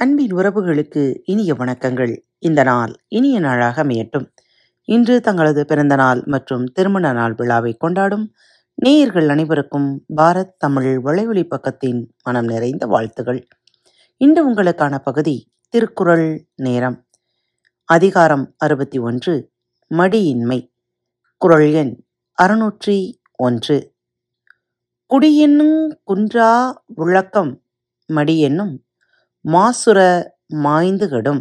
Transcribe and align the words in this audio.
அன்பின் 0.00 0.30
உறவுகளுக்கு 0.30 1.20
இனிய 1.24 1.54
வணக்கங்கள். 1.54 2.18
இந்த 2.38 2.62
நாள் 2.62 2.94
இனிய 3.08 3.40
நாளாக 3.40 3.84
அமையட்டும். 3.84 4.30
இன்று 4.84 5.20
தங்களது 5.20 5.64
பிறந்த 5.64 5.96
நாள் 5.96 6.22
மற்றும் 6.24 6.64
திருமண 6.64 7.12
நாள் 7.12 7.34
விழாவை 7.34 7.76
கொண்டாடும் 7.76 8.32
நேயர்கள் 8.74 9.28
அனைவருக்கும் 9.28 10.04
பாரத் 10.16 10.56
தமிழ் 10.58 11.00
வலைவழி 11.04 11.48
பக்கத்தின் 11.50 12.06
மனம் 12.22 12.44
நிறைந்த 12.44 12.86
வாழ்த்துகள். 12.86 13.48
இன்று 14.16 14.54
உங்களுக்கான 14.54 14.98
பகுதி 14.98 15.52
திருக்குறள் 15.68 16.46
நேரம். 16.54 17.06
அதிகாரம் 17.84 18.54
அறுபத்தி 18.56 18.98
ஒன்று 18.98 19.50
மடியின்மை. 19.94 20.72
குரல் 21.36 21.72
எண் 21.72 22.04
அறுநூற்றி 22.42 23.12
ஒன்று. 23.32 23.94
குடியென்னும் 25.10 25.90
குன்றா 26.06 26.72
விளக்கம் 26.86 27.62
மடி 28.06 28.40
என்னும் 28.40 28.82
மாசுர 29.48 29.98
மாய்ந்து 30.56 31.06
கெடும் 31.08 31.40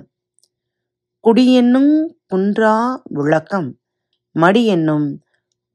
குடியென்னும் 1.23 1.93
குன்றா 2.33 2.73
விளக்கம் 3.17 3.69
மடியென்னும் 4.35 5.07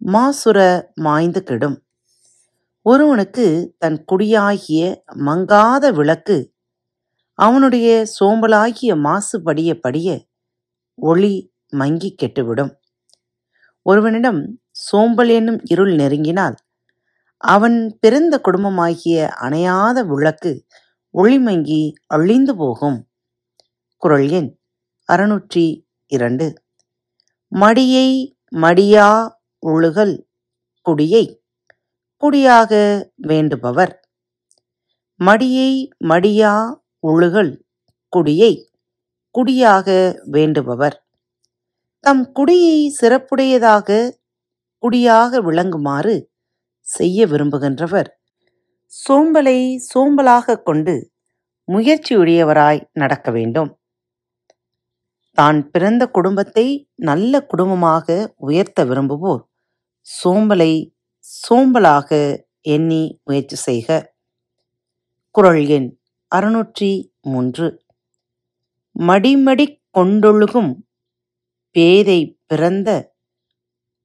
மாசுர 0.03 0.59
மாய்ந்து 0.95 1.41
கெடும் 1.43 1.77
ஒருவனுக்கு 2.87 3.47
தன் 3.79 3.99
குடியாகிய 4.05 4.83
மங்காத 5.27 5.91
விளக்கு 5.93 6.37
அவனுடைய 7.39 7.89
சோம்பலாகிய 8.21 8.97
மாசு 9.01 9.43
படிய 9.43 9.81
படிய 9.81 10.09
ஒளி 10.99 11.35
மங்கி 11.73 12.11
கெட்டுவிடும். 12.23 12.73
ஒருவனிடம் 13.87 14.41
சோம்பல் 14.71 15.29
என்னும் 15.29 15.61
இருள் 15.65 15.95
நெருங்கினால் 15.95 16.57
அவன் 17.45 17.79
பிறந்த 18.01 18.35
குடும்பமாகிய 18.45 19.17
அணையாத 19.41 20.05
விளக்கு 20.07 20.53
ஒளிமங்கி 21.19 21.93
அழிந்து 22.07 22.57
போகும். 22.57 23.09
குரல் 23.97 24.29
எண் 24.29 24.59
அறுநூற்றி 25.13 25.87
இரண்டு. 26.07 26.47
மடியை 27.53 28.09
மடியா 28.57 29.33
ஒழுகல் 29.67 30.15
குடியை 30.87 31.25
குடியாக 32.21 32.73
வேண்டுபவர். 33.23 33.93
மடியை 35.21 35.89
மடியா 36.05 36.53
ஒழுகல் 37.07 37.53
குடியை 38.17 38.53
குடியாக 39.39 39.89
வேண்டுபவர். 40.33 40.97
தம் 42.01 42.33
குடியை 42.33 42.97
சிறப்புடையதாக 43.01 44.11
குடியாக 44.83 45.41
விளங்குமாறு 45.43 46.15
செய்ய 46.81 47.27
விரும்புகின்றவர். 47.27 48.09
சோம்பலை 48.93 49.59
சோம்பலாகக் 49.95 50.63
கொண்டு 50.63 51.13
முயற்சியுடையவராய் 51.69 52.81
நடக்க 52.93 53.31
வேண்டும். 53.31 53.71
தான் 55.39 55.71
பிறந்த 55.71 56.07
குடும்பத்தை 56.07 56.67
நல்ல 56.95 57.41
குடும்பமாக 57.47 58.35
உயர்த்த 58.37 58.85
விரும்புவோர் 58.85 59.43
சோம்பலை 60.07 60.73
சோம்பலாக 61.25 62.11
எண்ணி 62.61 63.21
முயற்சி 63.25 63.57
செய்க. 63.57 63.89
குரல் 65.31 65.67
எண் 65.67 65.89
அறுநூற்றி 66.35 66.91
மூன்று. 67.21 67.85
மடிமடிக் 68.99 69.79
கொண்டொழுகும் 69.99 70.73
பேதை 71.77 72.39
பிறந்த 72.47 73.15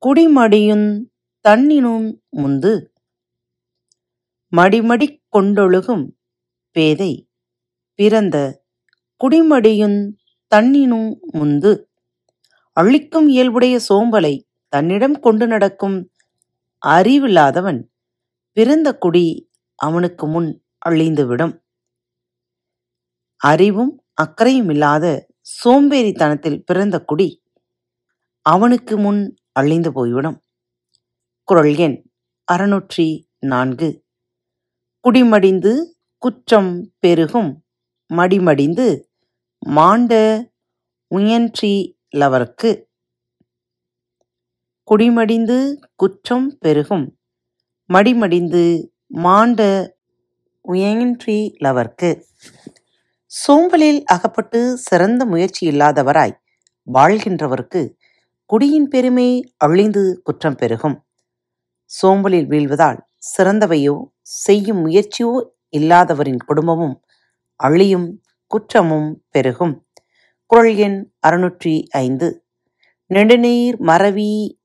குடிமடியுந் 0.01 0.87
தன்னினும் 1.41 2.21
முந்து 2.37 2.73
மடிமடிக் 4.55 5.21
கொண்டொழுகும் 5.31 6.05
பேதை. 6.71 7.29
பிறந்த 7.93 8.65
குடிமடியுந் 9.21 10.11
தன்னினும் 10.47 11.19
முந்து. 11.33 11.83
அழிக்கும் 12.71 13.27
இயல்புடைய 13.27 13.79
சோம்பலை 13.89 14.43
தன்னிடம் 14.67 15.19
கொண்டு 15.19 15.47
நடக்கும் 15.47 16.11
அறிவில்லாதவன் 16.87 17.79
பிறந்த 18.51 18.97
குடி 18.97 19.51
அவனுக்கு 19.75 20.27
முன் 20.27 20.63
அழிந்துவிடும். 20.89 21.53
அறிவும் 23.41 24.03
அக்கறையும் 24.13 24.69
இல்லாத 24.69 25.05
சோம்பேறித்தனத்தில் 25.65 26.59
பிறந்த 26.65 26.99
குடி 27.01 27.43
அவனுக்கு 28.41 28.97
முன் 28.97 29.35
அழிந்து 29.51 29.93
போய்விடும். 29.93 30.43
குரல் 31.43 31.75
எண் 31.75 31.97
அறுநூற்றி 32.51 33.07
நான்கு. 33.39 34.06
குடிமடிந்து 35.05 35.73
குற்றம் 36.23 36.71
பெருகும். 36.99 37.51
மடிமடிந்து 38.09 38.87
மாண்ட 39.59 40.13
உயன்றீலவர்க்கு 41.11 42.69
குடிமடிந்து 44.87 45.57
குற்றம் 45.95 46.57
பெருகும். 46.59 47.05
மடிமடிந்து 47.89 48.63
மாண்ட 49.07 49.61
உயன்றீலவர்க்கு 50.65 52.09
சோம்பலில் 53.31 54.03
அகப்பட்டு 54.05 54.77
சிறந்த 54.77 55.25
முயற்சி 55.25 55.63
இல்லாதவராய் 55.69 56.35
வாழ்கின்றவர்க்கு 56.93 57.81
குடியின் 58.45 58.87
பெருமை 58.87 59.53
அழிந்து 59.57 60.21
குற்றம் 60.23 60.55
பெருகும். 60.55 60.97
சோம்பலில் 62.01 62.47
வீழ்வதால் 62.47 62.99
சிறந்தவையோ 63.21 64.05
செய்யும் 64.21 64.85
முயற்சியோ 64.85 65.47
இல்லாதவரின் 65.69 66.37
குடும்பமும் 66.37 67.01
அழியும் 67.55 68.21
குற்றமும் 68.47 69.25
பெருகும். 69.29 69.87
குரல் 70.45 70.75
எண் 70.75 71.13
அறுநூற்றி 71.27 71.85
ஐந்து. 71.89 72.45
நெடுநீர் 73.09 73.77
மறவி 73.79 74.59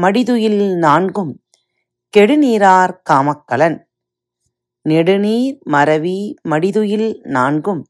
மடிதுயில் 0.00 0.74
நான்கும். 0.74 1.44
கெடுநீரார் 2.16 2.92
காமக்கலன். 3.10 3.78
நெடுநீர் 4.88 5.58
மறவி 5.64 6.34
மடிதுயில் 6.48 7.20
நான்கும். 7.26 7.82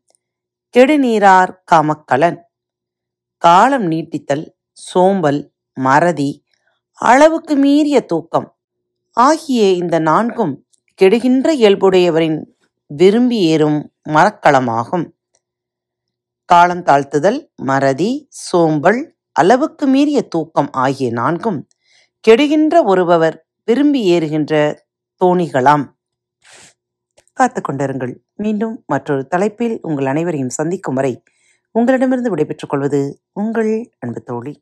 கெடுநீரார் 0.75 1.53
காமக்கலன். 1.73 2.39
காலம் 3.37 3.91
நீட்டித்தல் 3.91 4.45
சோம்பல் 4.73 5.53
மறதி 5.77 6.45
அளவுக்கு 6.93 7.57
மீறிய 7.57 8.01
தூக்கம். 8.01 8.60
ஆகிய 9.17 9.71
இந்த 9.73 9.99
நான்கும் 9.99 10.53
கெடுகின்ற 11.03 11.49
இயல்புடையவரின் 11.55 12.39
விரும்பி 12.87 13.39
ஏறும் 13.43 13.93
மரக்களமாகும் 14.09 15.07
காலம் 16.45 16.85
தாழ்த்துதல் 16.85 17.41
மறதி 17.55 18.29
சோம்பல் 18.31 19.01
அளவுக்கு 19.33 19.87
மீறிய 19.87 20.23
தூக்கம் 20.23 20.71
ஆகிய 20.71 21.11
நான்கும் 21.13 21.67
கெடுகின்ற 22.29 22.83
ஒருபவர் 22.87 23.37
விரும்பி 23.65 24.01
ஏறுகின்ற 24.05 24.55
தோணிகளாம். 25.21 25.85
காத்து 27.33 27.61
கொண்டிருங்கள். 27.61 28.15
மீண்டும் 28.35 28.83
மற்றொரு 28.87 29.27
தலைப்பில் 29.27 29.79
உங்கள் 29.83 30.07
அனைவரையும் 30.07 30.49
சந்திக்கும் 30.49 30.95
வரை 30.95 31.23
உங்களிடமிருந்து 31.75 32.31
விடைபெற்றுக் 32.31 32.71
கொள்வது 32.71 33.01
உங்கள் 33.33 33.91
அன்பு 33.99 34.23
தோழி. 34.23 34.53